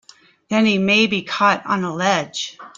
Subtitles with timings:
[0.49, 2.57] Then he may be caught on a ledge!